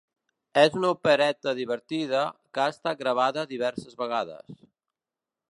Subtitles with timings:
[0.59, 4.67] És una opereta divertida que ha estat gravada diverses vegades.